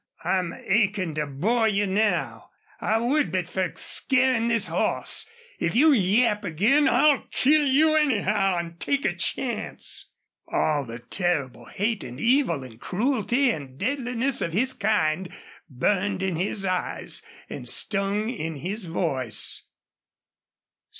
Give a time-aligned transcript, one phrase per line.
[0.23, 2.49] I'm achin' to bore you now.
[2.79, 5.27] I would but fer scarin' this hoss.
[5.59, 10.09] If you yap again I'll KILL YOU, anyhow, an' take a chance!"
[10.47, 15.31] All the terrible hate and evil and cruelty and deadliness of his kind
[15.69, 19.67] burned in his eyes and stung in his voice.